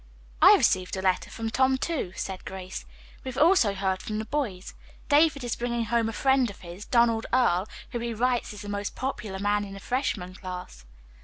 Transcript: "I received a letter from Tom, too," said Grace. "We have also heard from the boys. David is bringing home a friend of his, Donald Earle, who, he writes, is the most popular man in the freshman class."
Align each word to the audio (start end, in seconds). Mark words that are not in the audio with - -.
"I 0.41 0.55
received 0.55 0.97
a 0.97 1.01
letter 1.03 1.29
from 1.29 1.51
Tom, 1.51 1.77
too," 1.77 2.11
said 2.15 2.43
Grace. 2.43 2.85
"We 3.23 3.29
have 3.29 3.37
also 3.37 3.75
heard 3.75 4.01
from 4.01 4.17
the 4.17 4.25
boys. 4.25 4.73
David 5.09 5.43
is 5.43 5.55
bringing 5.55 5.85
home 5.85 6.09
a 6.09 6.11
friend 6.11 6.49
of 6.49 6.61
his, 6.61 6.85
Donald 6.85 7.27
Earle, 7.31 7.67
who, 7.91 7.99
he 7.99 8.11
writes, 8.15 8.51
is 8.51 8.63
the 8.63 8.67
most 8.67 8.95
popular 8.95 9.37
man 9.37 9.63
in 9.63 9.75
the 9.75 9.79
freshman 9.79 10.33
class." 10.33 10.85